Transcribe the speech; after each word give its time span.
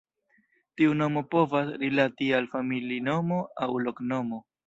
Tiu 0.79 0.93
nomo 1.01 1.21
povas 1.33 1.69
rilati 1.83 2.31
al 2.39 2.49
familinomo 2.55 3.39
aŭ 3.67 3.71
loknomo. 3.89 4.43